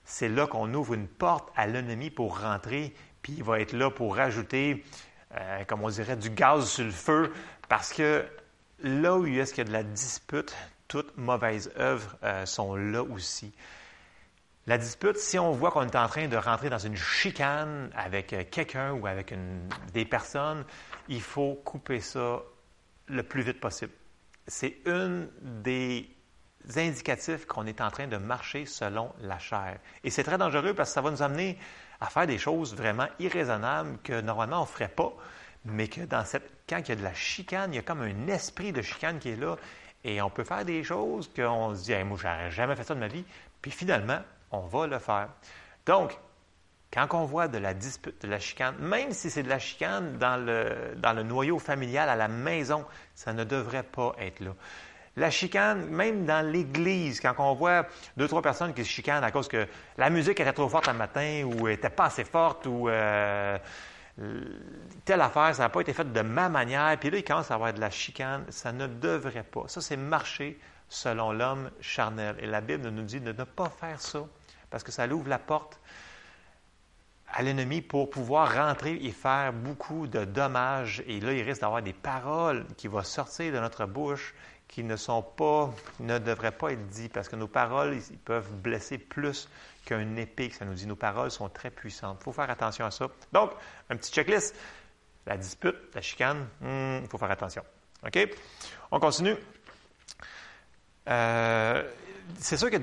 [0.05, 3.91] c'est là qu'on ouvre une porte à l'ennemi pour rentrer, puis il va être là
[3.91, 4.85] pour rajouter,
[5.35, 7.33] euh, comme on dirait, du gaz sur le feu,
[7.69, 8.25] parce que
[8.83, 10.55] là où est-ce qu'il y a de la dispute,
[10.89, 13.53] toutes mauvaises œuvres euh, sont là aussi.
[14.67, 18.33] La dispute, si on voit qu'on est en train de rentrer dans une chicane avec
[18.33, 19.35] euh, quelqu'un ou avec
[19.93, 20.65] des personnes,
[21.09, 22.41] il faut couper ça
[23.07, 23.93] le plus vite possible.
[24.47, 26.09] C'est une des
[26.77, 29.79] indicatifs qu'on est en train de marcher selon la chair.
[30.03, 31.59] Et c'est très dangereux parce que ça va nous amener
[32.01, 35.13] à faire des choses vraiment irraisonnables que normalement on ne ferait pas,
[35.65, 38.03] mais que dans cette, quand il y a de la chicane, il y a comme
[38.03, 39.57] un esprit de chicane qui est là
[40.05, 42.95] et on peut faire des choses qu'on se dit, hey, moi, j'aurais jamais fait ça
[42.95, 43.25] de ma vie.
[43.63, 45.29] Puis finalement, on va le faire.
[45.87, 46.19] Donc,
[46.93, 50.17] quand on voit de la dispute, de la chicane, même si c'est de la chicane
[50.19, 54.51] dans le, dans le noyau familial à la maison, ça ne devrait pas être là.
[55.17, 57.87] La chicane, même dans l'Église, quand on voit
[58.17, 60.93] deux, trois personnes qui se chicanent à cause que la musique était trop forte un
[60.93, 63.57] matin ou n'était pas assez forte ou euh,
[65.05, 67.55] telle affaire, ça n'a pas été fait de ma manière, puis là, il commence à
[67.55, 69.65] avoir de la chicane, ça ne devrait pas.
[69.67, 72.37] Ça, c'est marcher selon l'homme charnel.
[72.39, 74.21] Et la Bible nous dit de ne pas faire ça,
[74.71, 75.81] parce que ça ouvre la porte
[77.33, 81.03] à l'ennemi pour pouvoir rentrer et faire beaucoup de dommages.
[81.09, 84.35] Et là, il risque d'avoir des paroles qui vont sortir de notre bouche
[84.69, 88.53] qui ne sont pas, ne devraient pas être dites, parce que nos paroles, ils peuvent
[88.53, 89.49] blesser plus
[89.85, 92.19] qu'un épée, ça nous dit nos paroles sont très puissantes.
[92.21, 93.09] Il faut faire attention à ça.
[93.33, 93.53] Donc,
[93.91, 94.55] un petit checklist.
[95.27, 97.63] La dispute, la chicane, hmm, il faut faire attention.
[98.07, 98.19] OK?
[98.91, 99.37] On continue.
[101.09, 101.83] Euh,
[102.39, 102.77] c'est sûr que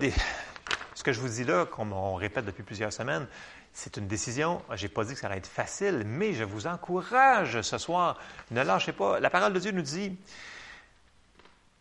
[0.96, 3.28] ce que je vous dis là, comme on répète depuis plusieurs semaines,
[3.74, 4.62] c'est une décision.
[4.74, 8.20] Je n'ai pas dit que ça allait être facile, mais je vous encourage ce soir.
[8.52, 9.20] Ne lâchez pas.
[9.20, 10.17] La parole de Dieu nous dit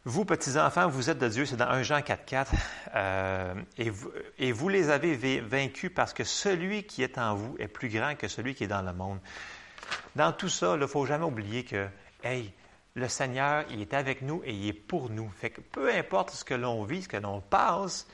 [0.07, 2.47] vous, petits-enfants, vous êtes de Dieu, c'est dans 1 Jean 4.4,
[2.95, 3.55] euh,
[4.39, 8.15] et, vous, les avez vaincus parce que celui qui est en vous est plus grand
[8.15, 9.19] que celui qui est dans le monde.
[10.17, 11.87] Dans tout ça, il ne faut jamais oublier que,
[12.25, 12.51] hey,
[12.95, 15.31] le Seigneur, il est avec nous et il est pour nous.
[15.37, 18.07] Fait que peu importe ce que l'on vit, ce que l'on passe,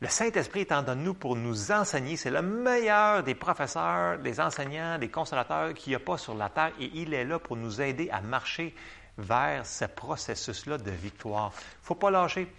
[0.00, 2.16] le Saint-Esprit est en nous pour nous enseigner.
[2.16, 6.48] C'est le meilleur des professeurs, des enseignants, des consolateurs qu'il n'y a pas sur la
[6.48, 8.74] terre et il est là pour nous aider à marcher
[9.18, 11.52] vers ce processus-là de victoire.
[11.54, 12.50] Il ne faut pas lâcher.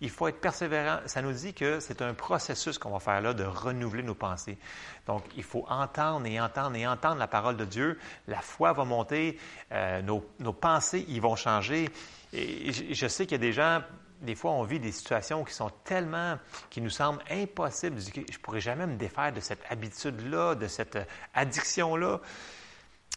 [0.00, 0.98] Il faut être persévérant.
[1.06, 4.58] Ça nous dit que c'est un processus qu'on va faire là de renouveler nos pensées.
[5.06, 7.98] Donc, il faut entendre et entendre et entendre la parole de Dieu.
[8.26, 9.38] La foi va monter,
[9.72, 11.88] euh, nos, nos, pensées, ils vont changer.
[12.32, 13.80] Et je sais qu'il y a des gens,
[14.20, 17.98] des fois, on vit des situations qui sont tellement, qui nous semblent impossibles.
[17.98, 20.98] Je ne pourrais jamais me défaire de cette habitude-là, de cette
[21.32, 22.20] addiction-là.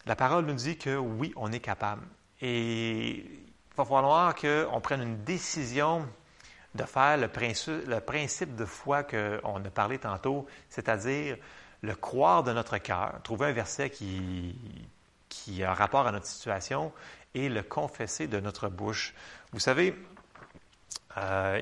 [0.05, 2.03] La parole nous dit que oui, on est capable.
[2.41, 6.07] Et il va falloir qu'on prenne une décision
[6.75, 11.37] de faire le principe, de foi qu'on a parlé tantôt, c'est-à-dire
[11.81, 14.55] le croire de notre cœur, trouver un verset qui,
[15.29, 16.91] qui a rapport à notre situation
[17.33, 19.13] et le confesser de notre bouche.
[19.51, 19.95] Vous savez,
[21.17, 21.61] euh,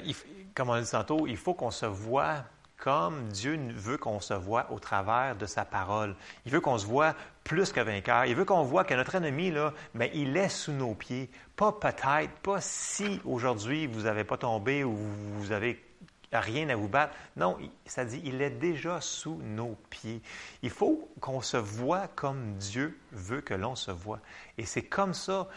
[0.56, 2.44] comme on l'a dit tantôt, il faut qu'on se voit
[2.78, 6.16] comme Dieu veut qu'on se voit au travers de sa parole.
[6.46, 8.26] Il veut qu'on se voit plus que vainqueur.
[8.26, 11.30] Il veut qu'on voit que notre ennemi, là, ben, il est sous nos pieds.
[11.56, 15.84] Pas peut-être, pas si aujourd'hui vous n'avez pas tombé ou vous avez
[16.32, 17.16] rien à vous battre.
[17.36, 20.22] Non, ça dit, il est déjà sous nos pieds.
[20.62, 24.20] Il faut qu'on se voit comme Dieu veut que l'on se voit.
[24.58, 25.48] Et c'est comme ça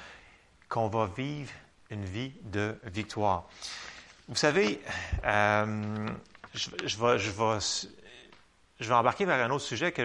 [0.69, 1.53] qu'on va vivre
[1.91, 3.49] une vie de victoire.
[4.29, 4.81] Vous savez,
[5.25, 6.09] euh,
[6.55, 7.31] je, vais, je,
[8.81, 10.03] je, embarquer vers un autre sujet que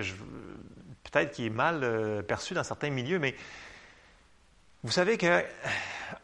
[1.03, 3.35] peut-être qui est mal euh, perçu dans certains milieux, mais
[4.83, 5.43] vous savez que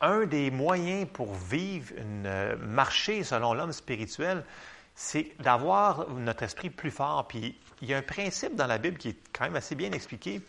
[0.01, 4.43] un des moyens pour vivre, une, euh, marcher selon l'homme spirituel,
[4.93, 7.27] c'est d'avoir notre esprit plus fort.
[7.27, 9.91] Puis il y a un principe dans la Bible qui est quand même assez bien
[9.91, 10.41] expliqué,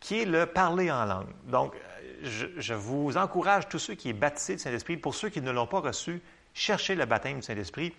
[0.00, 1.28] qui est le parler en langue.
[1.44, 1.74] Donc,
[2.22, 5.66] je, vous encourage, tous ceux qui sont baptisés du Saint-Esprit, pour ceux qui ne l'ont
[5.66, 6.20] pas reçu,
[6.54, 7.94] cherchez le baptême du Saint-Esprit.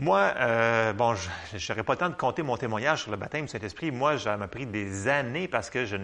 [0.00, 3.46] Moi, euh, bon, je n'aurais pas le temps de compter mon témoignage sur le baptême
[3.46, 3.90] du Saint-Esprit.
[3.90, 5.96] Moi, ça m'a pris des années parce que je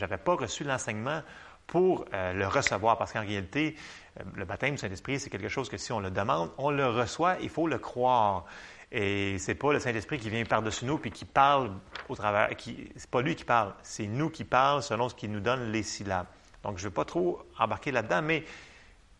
[0.00, 1.22] n'avais pas reçu l'enseignement
[1.68, 2.98] pour euh, le recevoir.
[2.98, 3.76] Parce qu'en réalité,
[4.18, 6.88] euh, le baptême du Saint-Esprit, c'est quelque chose que si on le demande, on le
[6.88, 8.46] reçoit, il faut le croire.
[8.90, 11.70] Et c'est pas le Saint-Esprit qui vient par-dessus nous puis qui parle
[12.08, 12.48] au travers.
[12.56, 15.70] Qui, c'est pas lui qui parle, c'est nous qui parlons selon ce qu'il nous donne
[15.70, 16.26] les syllabes.
[16.64, 18.42] Donc, je ne vais pas trop embarquer là-dedans, mais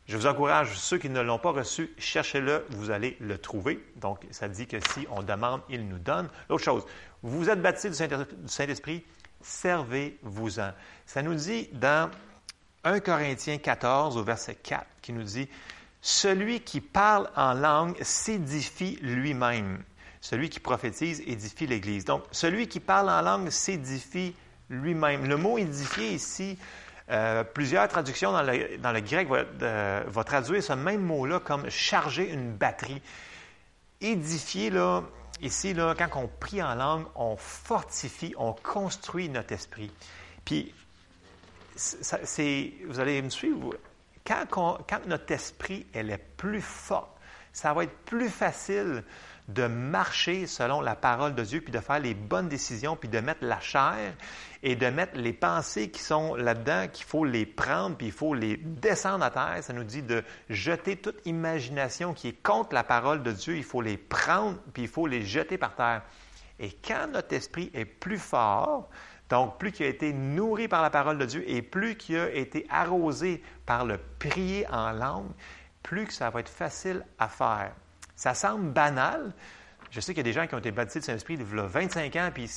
[0.09, 3.85] je vous encourage, ceux qui ne l'ont pas reçu, cherchez-le, vous allez le trouver.
[3.97, 6.29] Donc, ça dit que si on demande, il nous donne.
[6.49, 6.85] L'autre chose,
[7.23, 8.15] vous êtes baptisé du
[8.47, 9.05] Saint-Esprit,
[9.41, 10.71] servez-vous-en.
[11.07, 12.09] Ça nous dit dans
[12.85, 15.49] 1 Corinthiens 14 au verset 4 qui nous dit,
[16.01, 19.83] Celui qui parle en langue s'édifie lui-même.
[20.21, 22.05] Celui qui prophétise édifie l'Église.
[22.05, 24.37] Donc, celui qui parle en langue s'édifie
[24.71, 25.29] lui-même.
[25.29, 26.59] Le mot édifier ici,
[27.09, 31.71] euh, plusieurs traductions dans le, dans le grec vont, euh, traduire ce même mot-là comme
[31.71, 33.01] charger une batterie.
[34.01, 35.05] Édifier, là,
[35.41, 39.93] ici, là, quand on prie en langue, on fortifie, on construit notre esprit.
[40.45, 40.75] Puis,
[41.77, 43.75] c'est, vous allez me suivre,
[44.27, 44.47] quand,
[44.89, 47.17] quand, notre esprit elle est plus fort,
[47.53, 49.05] ça va être plus facile
[49.49, 53.21] de marcher selon la parole de Dieu, puis de faire les bonnes décisions, puis de
[53.21, 54.15] mettre la chair
[54.63, 58.35] et de mettre les pensées qui sont là-dedans, qu'il faut les prendre, puis il faut
[58.35, 59.59] les descendre à terre.
[59.63, 63.57] Ça nous dit de jeter toute imagination qui est contre la parole de Dieu.
[63.57, 66.03] Il faut les prendre, puis il faut les jeter par terre.
[66.59, 68.89] Et quand notre esprit est plus fort,
[69.29, 72.31] donc, plus qu'il a été nourri par la parole de Dieu et plus qu'il a
[72.31, 75.31] été arrosé par le prier en langue,
[75.83, 77.73] plus que ça va être facile à faire.
[78.17, 79.33] Ça semble banal.
[79.91, 81.61] Je sais qu'il y a des gens qui ont été baptisés de Saint-Esprit il y
[81.61, 82.51] a 25 ans, puis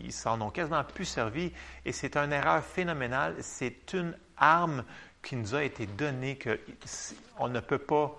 [0.00, 1.52] ils s'en ont quasiment plus servi.
[1.84, 3.36] Et c'est une erreur phénoménale.
[3.40, 4.84] C'est une arme
[5.22, 8.16] qui nous a été donnée qu'on ne peut pas.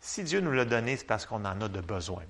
[0.00, 2.22] Si Dieu nous l'a donnée, c'est parce qu'on en a de besoin.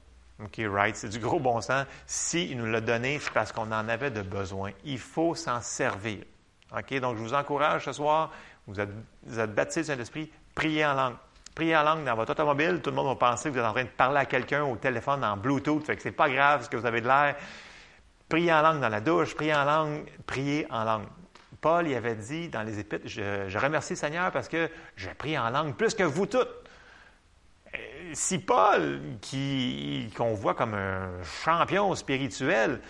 [0.43, 0.95] OK, right?
[0.95, 1.87] C'est du gros bon sens.
[2.07, 4.73] S'il il nous l'a donné, c'est parce qu'on en avait de besoin.
[4.85, 6.19] Il faut s'en servir.
[6.77, 6.95] OK?
[7.01, 8.33] Donc, je vous encourage ce soir,
[8.67, 8.91] vous êtes,
[9.25, 11.17] vous êtes baptisé du Saint-Esprit, priez en langue.
[11.57, 13.73] Priez en langue dans votre automobile, tout le monde va penser que vous êtes en
[13.73, 16.69] train de parler à quelqu'un au téléphone en Bluetooth, fait que c'est pas grave ce
[16.69, 17.35] que vous avez de l'air?
[18.29, 21.07] Priez en langue dans la douche, priez en langue, priez en langue.
[21.63, 25.39] Paul y avait dit dans les Épîtres, je, remercie le Seigneur parce que je prie
[25.39, 26.51] en langue plus que vous toutes
[28.13, 29.01] si Paul,
[30.15, 32.81] qu'on voit comme un champion spirituel,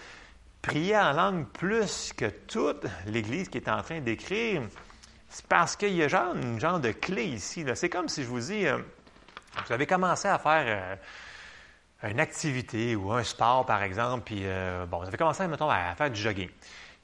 [0.60, 4.62] priait en langue plus que toute l'Église qui est en train d'écrire,
[5.36, 7.62] c'est parce qu'il y a genre, une genre de clé ici.
[7.74, 8.78] C'est comme si je vous dis, euh,
[9.66, 10.64] vous avez commencé à faire
[12.02, 15.68] euh, une activité ou un sport, par exemple, puis euh, bon, vous avez commencé, mettons,
[15.68, 16.48] à faire du jogging.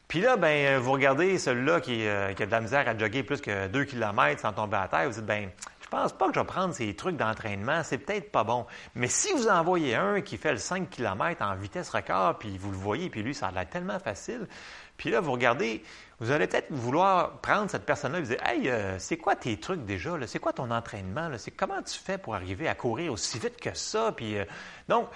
[0.08, 2.08] Puis là, ben, vous regardez celui-là qui, qui,
[2.42, 5.14] a de la misère à jogger plus que 2 km sans tomber à terre, vous
[5.16, 5.50] dites, ben,
[5.82, 8.64] je pense pas que je vais prendre ces trucs d'entraînement, c'est peut-être pas bon.
[8.94, 12.56] Mais si vous en voyez un qui fait le 5 km en vitesse record, puis
[12.56, 14.48] vous le voyez, puis lui, ça a l'air tellement facile,
[14.96, 15.82] puis là, vous regardez,
[16.22, 19.58] vous allez peut-être vouloir prendre cette personne-là et vous dire Hey, euh, c'est quoi tes
[19.58, 20.16] trucs déjà?
[20.28, 21.28] C'est quoi ton entraînement?
[21.36, 24.12] C'est comment tu fais pour arriver à courir aussi vite que ça?
[24.12, 24.44] Puis, euh,
[24.88, 25.08] donc,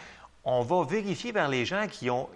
[0.42, 2.28] on va vérifier vers les gens qui ont,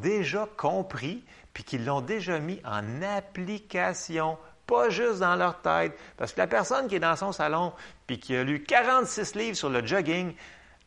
[0.00, 5.98] déjà compris puis qui l'ont déjà mis en application pas juste dans leur tête.
[6.16, 7.72] Parce que la personne qui est dans son salon
[8.06, 10.34] puis qui a lu 46 livres sur le jogging,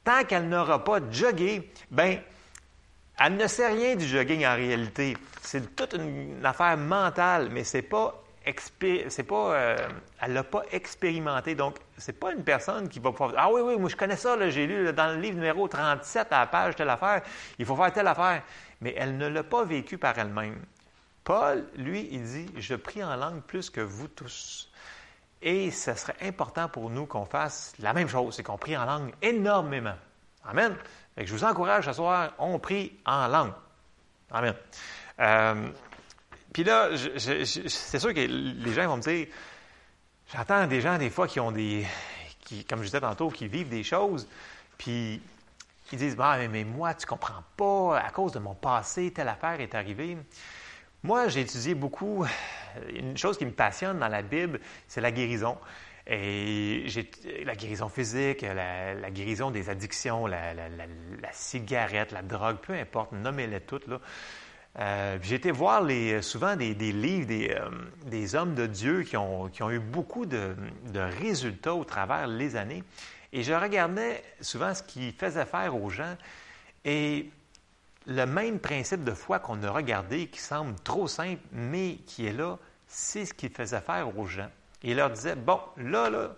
[0.06, 2.20] tant qu'elle n'aura pas joggé, ben,
[3.20, 5.18] elle ne sait rien du jogging en réalité.
[5.42, 8.24] C'est toute une, affaire mentale, mais c'est pas
[9.10, 9.76] c'est pas, euh,
[10.22, 11.56] elle l'a pas expérimenté.
[11.56, 14.16] Donc, c'est pas une personne qui va pouvoir dire, ah oui, oui, moi je connais
[14.16, 17.24] ça, j'ai lu dans le livre numéro 37 à la page telle affaire,
[17.60, 18.44] il faut faire telle affaire.
[18.80, 20.64] Mais elle ne l'a pas vécu par elle-même.
[21.24, 24.72] Paul, lui, il dit, je prie en langue plus que vous tous.
[25.42, 28.86] Et ce serait important pour nous qu'on fasse la même chose, c'est qu'on prie en
[28.86, 29.96] langue énormément.
[30.46, 30.76] Amen.
[31.26, 33.54] Je vous encourage ce soir, on prie en langue.
[34.32, 34.54] Amen.
[35.20, 35.70] Euh,
[36.54, 39.28] puis là, c'est sûr que les gens vont me dire,
[40.34, 41.86] j'entends des gens des fois qui ont des,
[42.42, 44.28] qui, comme je disais tantôt, qui vivent des choses,
[44.78, 45.22] puis
[45.92, 49.60] ils disent bah, mais moi, tu comprends pas, à cause de mon passé, telle affaire
[49.62, 50.18] est arrivée.
[51.04, 52.26] Moi, j'ai étudié beaucoup.
[52.94, 55.58] Une chose qui me passionne dans la Bible, c'est la guérison.
[56.10, 56.86] Et
[57.44, 60.54] la guérison physique, la, guérison des addictions, la,
[61.34, 63.88] cigarette, la drogue, peu importe, nommez-les toutes.
[63.88, 64.00] Là.
[64.80, 65.18] Euh,
[65.54, 65.84] voir
[66.22, 67.70] souvent des, livres des, euh,
[68.06, 70.56] des, hommes de Dieu qui ont, qui ont eu beaucoup de,
[70.94, 72.84] de, résultats au travers les années.
[73.34, 76.16] Et je regardais souvent ce qu'ils faisaient faire aux gens.
[76.86, 77.30] Et
[78.06, 82.34] le même principe de foi qu'on a regardé, qui semble trop simple, mais qui est
[82.34, 84.50] là, c'est ce qu'ils faisaient faire aux gens.
[84.84, 86.36] Il leur disait, bon, là, là,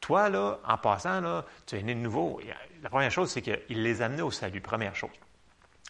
[0.00, 2.40] toi, là, en passant, là, tu es né de nouveau.
[2.82, 5.10] La première chose, c'est qu'il les amenait au salut, première chose.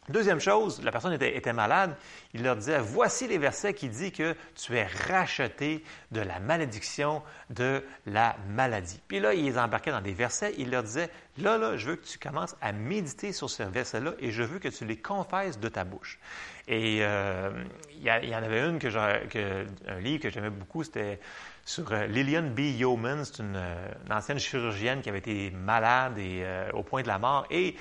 [0.09, 1.97] Deuxième chose, la personne était, malade,
[2.33, 7.23] il leur disait, voici les versets qui disent que tu es racheté de la malédiction
[7.51, 9.01] de la maladie.
[9.09, 11.97] Puis là, il les embarquait dans des versets, il leur disait, là, là, je veux
[11.97, 15.59] que tu commences à méditer sur ces versets-là et je veux que tu les confesses
[15.59, 16.21] de ta bouche.
[16.69, 17.51] Et euh,
[17.93, 21.19] il, y en avait une, que, un livre que j'aimais beaucoup, c'était
[21.65, 22.61] sur euh, Lillian B.
[22.61, 27.19] Yeoman, c'est une, euh, ancienne chirurgienne qui avait été malade et au point de la
[27.19, 27.47] mort.
[27.51, 27.77] Et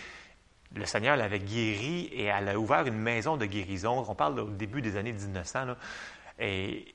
[0.76, 4.06] le Seigneur l'avait guérie et elle a ouvert une maison de guérison.
[4.08, 5.68] On parle au début des années 1900.
[6.40, 6.94] Et,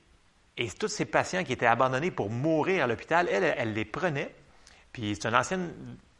[0.57, 4.33] et tous ces patients qui étaient abandonnés pour mourir à l'hôpital, elle, elle les prenait.
[4.93, 5.59] Puis c'est un ancien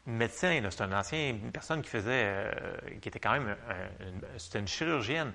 [0.05, 2.51] médecin, c'est un ancien, une personne qui faisait, euh,
[3.01, 3.55] qui était quand même,
[4.37, 5.33] c'était une chirurgienne.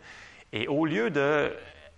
[0.53, 1.55] Et au lieu de,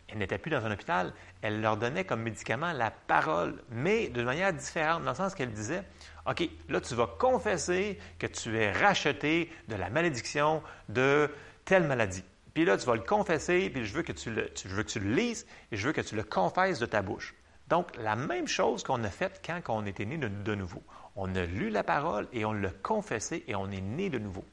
[0.09, 1.13] elle n'était plus dans un hôpital,
[1.43, 5.53] elle leur donnait comme médicament la parole, mais de manière différente, dans le sens qu'elle
[5.53, 5.83] disait,
[6.29, 11.31] OK, là, tu vas confesser que tu es racheté de la malédiction de
[11.65, 12.25] telle maladie.
[12.53, 14.91] Puis là, tu vas le confesser, puis je veux que tu le, je veux que
[14.91, 17.35] tu le lises et je veux que tu le confesses de ta bouche.
[17.69, 20.83] Donc, la même chose qu'on a faite quand on était né de, nouveau.
[21.17, 24.45] On a lu la parole et on l'a confessé et on est né de nouveau.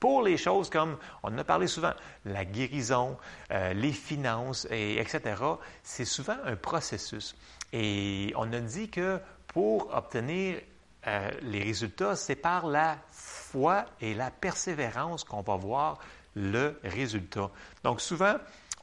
[0.00, 1.92] Pour les choses comme, on en a parlé souvent,
[2.24, 3.18] la guérison,
[3.50, 5.42] euh, les finances, et, etc.,
[5.82, 7.34] c'est souvent un processus.
[7.72, 10.60] Et on a dit que pour obtenir
[11.08, 15.98] euh, les résultats, c'est par la foi et la persévérance qu'on va voir
[16.34, 17.50] le résultat.
[17.82, 18.34] Donc souvent,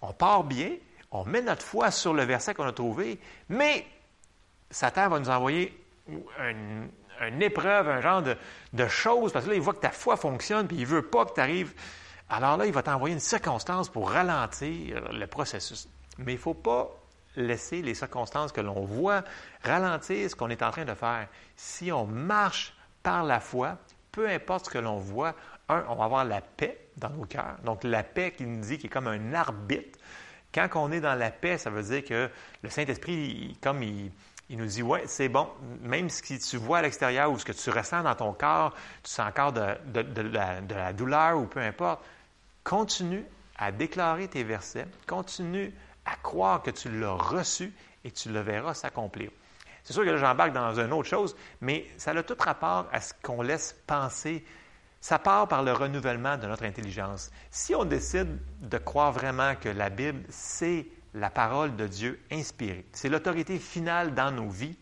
[0.01, 0.71] on part bien,
[1.11, 3.85] on met notre foi sur le verset qu'on a trouvé, mais
[4.71, 9.73] Satan va nous envoyer une, épreuve, un genre de, chose, parce que là, il voit
[9.73, 11.73] que ta foi fonctionne, puis il ne veut pas que tu arrives.
[12.27, 15.87] Alors là, il va t'envoyer une circonstance pour ralentir le processus.
[16.17, 16.89] Mais il ne faut pas
[17.35, 19.23] laisser les circonstances que l'on voit
[19.63, 21.27] ralentir ce qu'on est en train de faire.
[21.55, 23.77] Si on marche par la foi,
[24.11, 25.35] peu importe ce que l'on voit,
[25.69, 27.57] un, on va avoir la paix dans nos cœurs.
[27.63, 29.99] Donc la paix qui nous dit qu'il est comme un arbitre.
[30.53, 32.29] Quand on est dans la paix, ça veut dire que
[32.63, 34.11] le Saint-Esprit, comme il,
[34.49, 35.49] nous dit, ouais, c'est bon,
[35.81, 38.73] même ce que tu vois à l'extérieur ou ce que tu ressens dans ton corps,
[39.03, 42.01] tu sens encore de, de la douleur ou peu importe,
[42.63, 43.25] continue
[43.57, 45.73] à déclarer tes versets, continue
[46.05, 49.31] à croire que tu l'as reçu et tu le verras s'accomplir.
[49.83, 53.01] C'est sûr que là, j'embarque dans une autre chose, mais ça a tout rapport à
[53.01, 54.43] ce qu'on laisse penser.
[54.99, 57.31] Ça part par le renouvellement de notre intelligence.
[57.51, 62.85] Si on décide de croire vraiment que la Bible, c'est la parole de Dieu inspirée,
[62.91, 64.75] c'est l'autorité finale dans nos vies,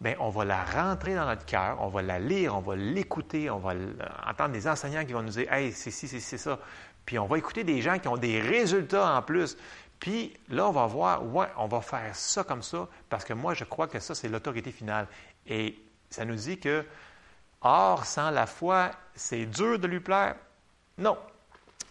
[0.00, 3.50] bien, on va la rentrer dans notre cœur, on va la lire, on va l'écouter,
[3.50, 3.74] on va
[4.26, 6.58] entendre des enseignants qui vont nous dire Hey, c'est ci, c'est ça.
[7.04, 9.56] Puis on va écouter des gens qui ont des résultats en plus.
[10.06, 13.54] Puis là, on va voir, ouais, on va faire ça comme ça, parce que moi,
[13.54, 15.08] je crois que ça, c'est l'autorité finale.
[15.48, 16.86] Et ça nous dit que,
[17.60, 20.36] or, sans la foi, c'est dur de lui plaire?
[20.96, 21.18] Non.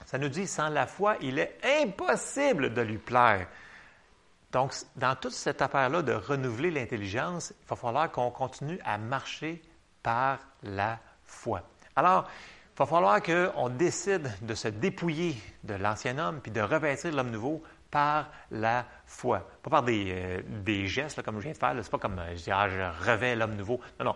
[0.06, 3.48] Ça nous dit, sans la foi, il est impossible de lui plaire.
[4.54, 9.62] Donc, dans toute cette affaire-là de renouveler l'intelligence, il va falloir qu'on continue à marcher
[10.02, 11.64] par la foi.
[11.98, 12.30] Alors,
[12.76, 17.32] il va falloir qu'on décide de se dépouiller de l'ancien homme puis de revêtir l'homme
[17.32, 17.62] nouveau
[17.96, 19.48] par la foi.
[19.64, 21.74] Pas par des, euh, des gestes, comme je viens de faire.
[21.82, 23.80] C'est pas comme euh, je dis, ah, je revais l'homme nouveau.
[23.98, 24.16] Non, non.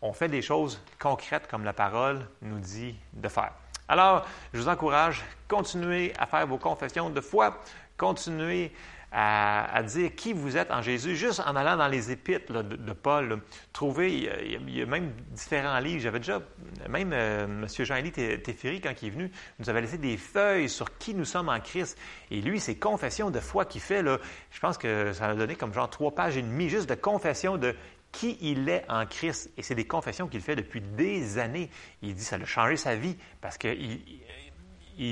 [0.00, 3.52] On fait des choses concrètes comme la parole nous dit de faire.
[3.86, 7.60] Alors, je vous encourage, continuez à faire vos confessions de foi,
[8.02, 8.72] continuez
[9.12, 13.40] à, dire qui vous êtes en Jésus, juste en allant dans les épîtres de, Paul.
[13.72, 16.00] trouver, il y, a, même différents livres.
[16.00, 16.40] J'avais déjà,
[16.88, 17.66] même euh, M.
[17.68, 21.48] Jean-Élie Teferi, quand il est venu, nous avait laissé des feuilles sur qui nous sommes
[21.48, 21.96] en Christ.
[22.32, 24.18] Et lui, ses confessions de foi qu'il fait, là,
[24.50, 27.56] je pense que ça a donné comme genre trois pages et demie juste de confession
[27.56, 27.76] de
[28.10, 29.52] qui il est en Christ.
[29.56, 31.70] Et c'est des confessions qu'il fait depuis des années.
[32.02, 34.22] Il dit ça a changé sa vie parce qu'il il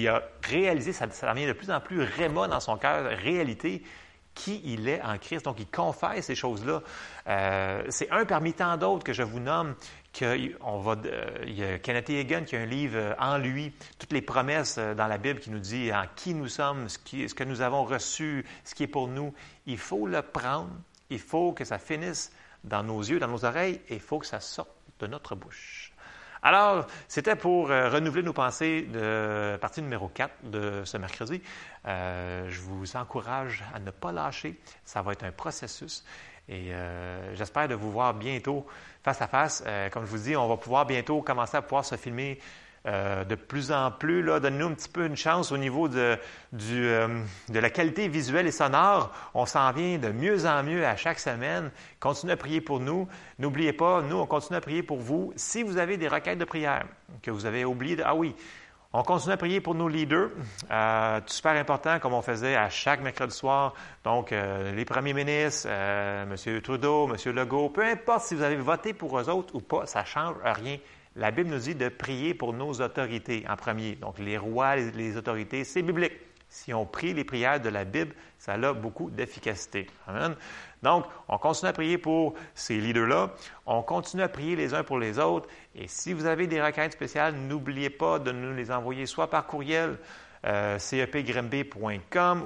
[0.09, 3.83] a réalisé, ça, ça devient de plus en plus réma dans son cœur, réalité,
[4.35, 5.45] qui il est en Christ.
[5.45, 6.83] Donc, il confesse ces choses-là.
[7.27, 9.75] Euh, c'est un parmi tant d'autres que je vous nomme
[10.61, 10.97] on va,
[11.47, 15.07] il y a Kenneth Hagan qui a un livre en lui, toutes les promesses dans
[15.07, 18.45] la Bible qui nous dit en qui nous sommes, ce, ce que nous avons reçu,
[18.65, 19.33] ce qui est pour nous.
[19.67, 20.71] Il faut le prendre,
[21.11, 22.33] il faut que ça finisse
[22.65, 25.90] dans nos yeux, dans nos oreilles, et il faut que ça sorte de notre bouche.
[26.43, 31.43] Alors, c'était pour euh, renouveler nos pensées de partie numéro 4 de ce mercredi.
[31.87, 34.59] Euh, je vous encourage à ne pas lâcher.
[34.85, 36.03] Ça va être un processus.
[36.49, 38.67] Et euh, j'espère de vous voir bientôt
[39.03, 39.63] face à face.
[39.93, 42.39] comme je vous dis, on va pouvoir bientôt commencer à pouvoir se filmer
[42.87, 46.17] euh, de plus en plus, donnez-nous un petit peu une chance au niveau de,
[46.71, 49.13] euh, de la qualité visuelle et sonore.
[49.35, 51.71] On s'en vient de mieux en mieux à chaque semaine.
[51.99, 53.07] Continuez à prier pour nous.
[53.39, 55.33] N'oubliez pas, nous, on continue à prier pour vous.
[55.37, 56.87] Si vous avez des requêtes de prière
[57.23, 58.35] que vous avez oublié, de, ah oui,
[58.95, 60.31] on continue à prier pour nos leaders.
[60.71, 63.75] Euh, super important, comme on faisait à chaque mercredi soir.
[64.05, 66.35] Donc, les premiers ministres, M.
[66.63, 67.35] Trudeau, M.
[67.35, 70.35] Legault, peu importe si vous avez voté pour eux autres ou pas, ça ne change
[70.43, 70.79] rien.
[71.17, 73.97] La Bible nous dit de prier pour nos autorités en premier.
[73.97, 76.13] Donc, les rois, les, autorités, c'est biblique.
[76.49, 79.87] Si on prie les prières de la Bible, ça a beaucoup d'efficacité.
[80.07, 80.35] Amen.
[80.83, 83.33] Donc, on continue à prier pour ces leaders-là.
[83.67, 85.49] On continue à prier les uns pour les autres.
[85.75, 89.47] Et si vous avez des requêtes spéciales, n'oubliez pas de nous les envoyer soit par
[89.47, 89.99] courriel,
[90.47, 90.79] euh,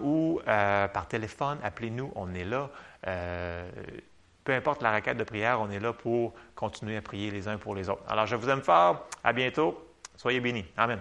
[0.02, 1.58] ou euh, par téléphone.
[1.62, 2.70] Appelez-nous, on est là.
[3.06, 3.70] Euh,
[4.44, 7.56] peu importe la requête de prière, on est là pour continuer à prier les uns
[7.56, 8.02] pour les autres.
[8.08, 9.08] Alors, je vous aime fort.
[9.24, 9.82] À bientôt.
[10.16, 10.66] Soyez bénis.
[10.76, 11.00] Amen.